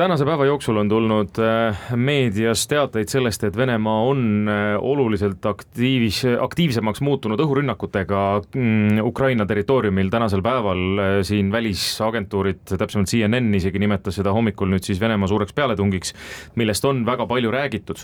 [0.00, 6.22] tänase päeva jooksul on tulnud äh, meedias teateid sellest, et Venemaa on äh, oluliselt aktiivis,
[6.40, 8.22] aktiivsemaks muutunud õhurünnakutega
[8.54, 10.80] mm, Ukraina territooriumil tänasel päeval.
[11.04, 16.16] Äh, siin välisagentuurid, täpsemalt CNN isegi nimetas seda hommikul nüüd siis Venemaa suureks pealetungiks,
[16.56, 18.00] millest on väga palju räägitud.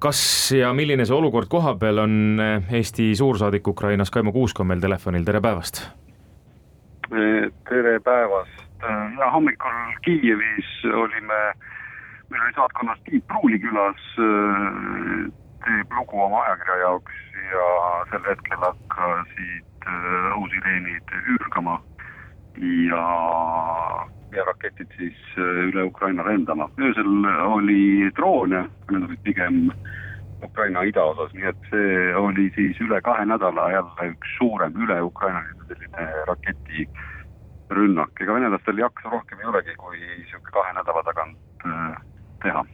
[0.00, 0.20] kas
[0.56, 2.18] ja milline see olukord kohapeal on,
[2.72, 5.84] Eesti suursaadik Ukrainas Kaimo Kuusk on meil telefonil, tere päevast!
[7.06, 8.65] tere päevast!
[8.82, 9.72] Äh, ja hommikul
[10.04, 11.38] Kiievis olime,
[12.30, 15.32] meil oli saatkonnas Tiit Pruuli külas, äh,
[15.64, 17.68] teeb lugu oma ajakirja jaoks ja
[18.10, 21.78] sel hetkel hakkasid äh, õhusireenid üürgama
[22.60, 23.02] ja,
[24.36, 26.68] ja raketid siis üle Ukraina lendama.
[26.76, 29.60] öösel oli droone, need olid pigem
[30.44, 35.40] Ukraina idaosas, nii et see oli siis üle kahe nädala jälle üks suurem üle Ukraina
[35.64, 36.88] selline raketi
[37.70, 41.94] rünnak, ega venelastel jaksa rohkem ei olegi, kui niisugune kahe nädala tagant äh,
[42.42, 42.64] teha.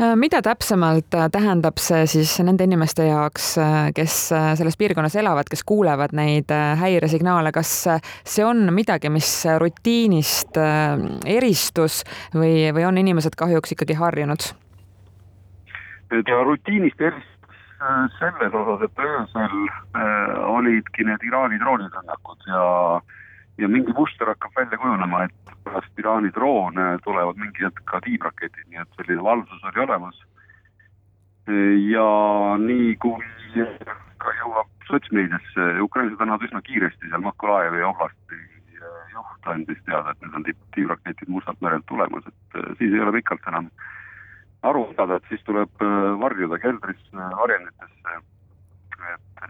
[0.00, 3.54] Äh, mida täpsemalt äh, tähendab see siis nende inimeste jaoks,
[3.96, 7.72] kes selles piirkonnas elavad, kes kuulevad neid häiresignaale, kas
[8.24, 9.30] see on midagi, mis
[9.62, 10.60] rutiinist
[11.24, 12.02] eristus
[12.34, 14.52] või, või on inimesed kahjuks ikkagi harjunud?
[16.06, 17.32] ta rutiinist eristus
[18.20, 19.56] selles osas, et öösel
[20.48, 22.60] olidki need Iraani droonirünnakud ja
[22.94, 23.16] äh,
[23.58, 28.66] ja mingi muster hakkab välja kujunema, et pärast Iraani droone tulevad mingi hetk ka tiibraketid,
[28.70, 30.24] nii et selline valvsus oli olemas.
[31.90, 32.06] ja
[32.58, 33.22] nii kui
[34.18, 38.40] ka jõuab sotsmeediasse, ukrainlased annavad üsna kiiresti seal Makolajevi oblasti
[39.12, 43.14] juht andis teada, et nüüd on tiibraketid Mustalt merelt tulemas, et äh, siis ei ole
[43.18, 43.70] pikalt enam
[44.66, 48.18] aru saada, et siis tuleb äh, varjuda keldrisse, varjenditesse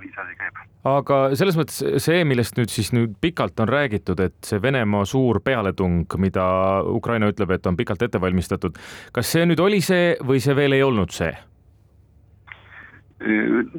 [0.00, 0.60] nii see asi käib.
[0.90, 5.40] aga selles mõttes see, millest nüüd siis nüüd pikalt on räägitud, et see Venemaa suur
[5.44, 6.46] pealetung, mida
[6.86, 8.78] Ukraina ütleb, et on pikalt ette valmistatud,
[9.12, 11.34] kas see nüüd oli see või see veel ei olnud see?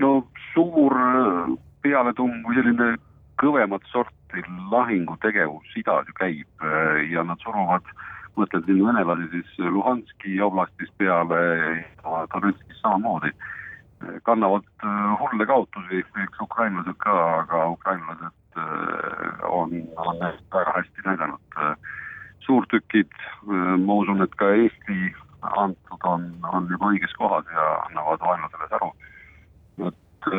[0.02, 0.12] no
[0.54, 0.96] suur
[1.86, 2.94] pealetung või selline
[3.38, 4.42] kõvemat sorti
[4.72, 6.66] lahingutegevus idas ju käib
[7.12, 7.86] ja nad suruvad,
[8.38, 11.86] mõtlen siin venelasi siis Luhanski oblastis peale
[12.34, 13.32] Donetskis samamoodi
[14.24, 18.64] kannavad äh, hulle kaotusi, eks ukrainlased ka, aga ukrainlased äh,
[19.44, 20.20] on, on
[20.54, 21.42] väga hästi näidanud.
[21.58, 21.76] Äh,
[22.40, 23.12] suurtükid,
[23.86, 28.94] ma usun, et ka Eesti antud on, on juba õiges kohas ja annavad vaenlasele säru.
[29.88, 30.30] et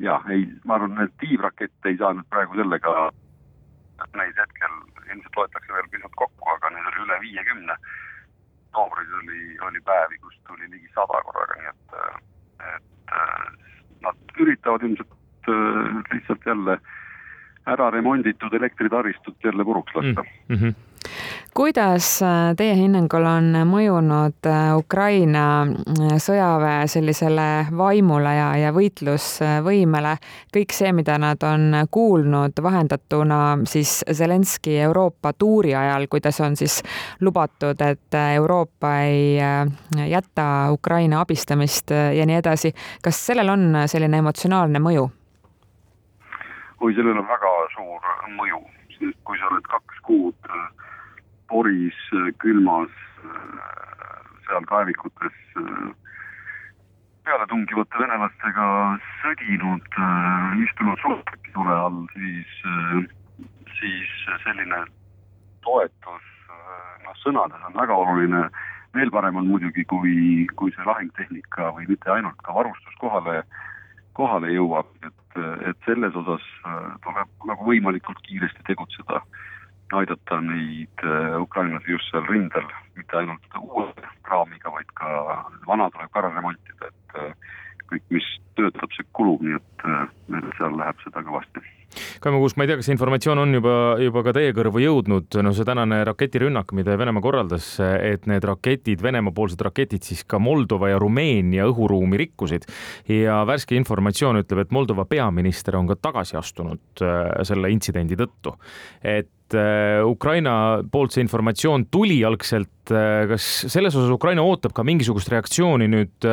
[0.00, 2.96] jah, ei, ma arvan, et tiivrakette ei saa nüüd praegu sellega,
[4.18, 4.74] neid hetkel
[5.06, 7.78] ilmselt loetakse veel pisut kokku, aga neid oli üle viiekümne
[8.70, 11.94] oktoobris oli, oli päevi, kus tuli ligi sada korraga, nii et,
[12.74, 13.14] et
[14.04, 16.78] nad üritavad ilmselt äh, lihtsalt jälle
[17.66, 20.56] ära remonditud elektritaristut jälle puruks lasta mm.
[20.56, 20.74] -hmm
[21.54, 27.46] kuidas äh, teie hinnangul on mõjunud äh, Ukraina äh, sõjaväe sellisele
[27.76, 30.14] vaimule ja, ja võitlusvõimele
[30.54, 33.40] kõik see, mida nad on kuulnud vahendatuna
[33.70, 36.80] siis Zelenski Euroopa tuuri ajal, kuidas on siis
[37.20, 39.38] lubatud, et Euroopa ei
[40.10, 42.72] jäta Ukraina abistamist ja nii edasi.
[43.02, 45.08] kas sellel on selline emotsionaalne mõju?
[46.80, 48.62] oi, sellel on väga suur mõju,
[48.98, 50.54] sest kui sa oled kaks kuud
[51.50, 51.98] poris,
[52.42, 52.92] külmas,
[54.46, 55.36] seal kaevikutes
[57.26, 58.66] pealetungivate venelastega
[59.20, 59.98] sõdinud,
[60.64, 62.56] istunud sulgki tule all, siis,
[63.78, 64.82] siis selline
[65.66, 66.28] toetus,
[67.04, 68.46] noh, sõnades on väga oluline,
[68.96, 73.42] veel parem on muidugi, kui, kui see lahingtehnika või mitte ainult, ka varustus kohale,
[74.18, 75.38] kohale jõuab, et,
[75.70, 76.46] et selles osas
[77.04, 79.22] tuleb nagu võimalikult kiiresti tegutseda
[79.96, 83.88] aidata neid äh, ukrainlasi just seal rindel, mitte ainult uue
[84.26, 85.08] kraamiga, vaid ka
[85.66, 87.32] vana tuleb ka ära remontida, et äh,
[87.90, 88.28] kõik, mis
[88.58, 91.62] töötab, see kulub, nii et äh, seal läheb seda kõvasti
[92.22, 95.38] Kaimo Kuusk, ma ei tea, kas see informatsioon on juba, juba ka teie kõrvu jõudnud,
[95.42, 100.92] no see tänane raketirünnak, mida Venemaa korraldas, et need raketid, Venemaa-poolsed raketid siis ka Moldova
[100.92, 102.68] ja Rumeenia õhuruumi rikkusid
[103.10, 107.04] ja värske informatsioon ütleb, et Moldova peaminister on ka tagasi astunud
[107.48, 108.54] selle intsidendi tõttu.
[109.02, 115.30] et Äh, Ukraina poolt see informatsioon tuli algselt, kas selles osas Ukraina ootab ka mingisugust
[115.30, 116.26] reaktsiooni nüüd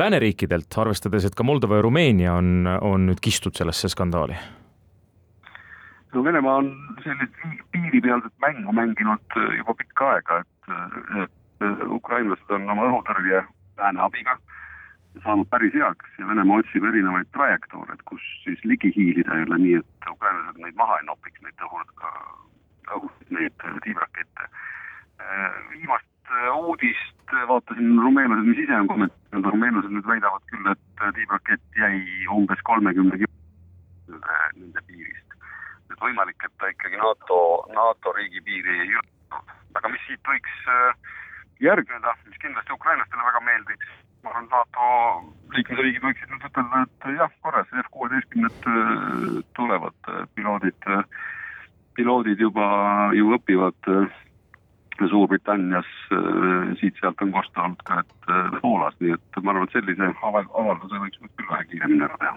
[0.00, 4.36] lääneriikidelt, arvestades, et ka Moldova ja Rumeenia on, on nüüd kistud sellesse skandaali?
[6.14, 6.70] no Venemaa on
[7.02, 7.34] sellist
[7.74, 10.74] piiripealset mängu mänginud juba pikka aega, et,
[11.24, 13.42] et ukrainlased on oma õhutõrje
[13.78, 14.38] lääne abiga
[15.22, 19.76] saanud päris heaks ja Venemaa otsib erinevaid trajektoore, et kus siis ligi hiilida ole nii,
[19.82, 21.82] et ukrainlased neid maha ei nopiks, neid õhu,
[22.96, 24.48] õhu, neid tiibrakette.
[25.70, 30.83] viimast uudist vaatasin, rumeenlased, mis ise on kommenteerinud, rumeenlased nüüd väidavad küll, et
[32.74, 35.36] kolmekümne kilomeetri nende piirist.
[35.92, 37.38] et võimalik, et ta ikkagi NATO,
[37.74, 39.52] NATO riigipiiri ei ületanud.
[39.74, 40.56] aga mis siit võiks
[41.62, 44.88] järgneda, mis kindlasti ukrainlastele väga meeldiks, ma arvan, NATO
[45.54, 48.68] liikmesriigid võiksid nüüd ütelda, et jah, korras, F kuueteistkümned
[49.58, 50.90] tulevad, piloodid,
[51.98, 52.68] piloodid juba
[53.18, 53.90] ju õpivad
[55.10, 55.88] Suurbritannias,
[56.78, 61.20] siit-sealt on kosta olnud ka, et Poolas, nii et ma arvan, et sellise avalduse võiks
[61.20, 62.34] nüüd küll vähe kiiremini ära teha.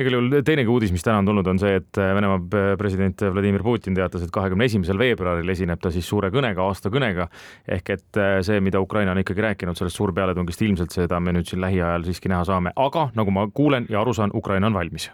[0.00, 2.40] igal juhul teinegi uudis, mis täna on tulnud, on see, et Venemaa
[2.80, 7.28] president Vladimir Putin teatas, et kahekümne esimesel veebruaril esineb ta siis suure kõnega, aastakõnega.
[7.68, 11.60] ehk et see, mida Ukraina on ikkagi rääkinud sellest suurpealetungist, ilmselt seda me nüüd siin
[11.60, 15.10] lähiajal siiski näha saame, aga nagu ma kuulen ja aru saan, Ukraina on valmis.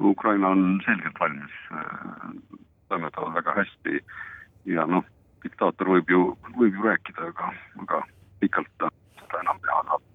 [0.00, 1.54] Ukraina on selgelt valmis,
[2.88, 4.00] toimetavad väga hästi
[4.64, 5.04] ja noh,
[5.44, 6.22] diktaator võib ju,
[6.58, 7.52] võib ju rääkida, aga,
[7.84, 8.02] aga
[8.40, 8.90] pikalt ta
[9.22, 10.06] seda enam teha saab,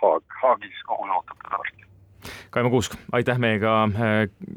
[0.00, 1.84] Haag, Haagis kohus ootab teda varsti.
[2.50, 3.74] Kaimo Kuusk, aitäh meiega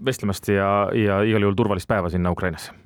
[0.06, 2.82] vestlemast ja, ja igal juhul turvalist päeva sinna Ukrainasse